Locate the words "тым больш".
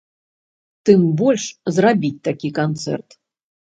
0.91-1.45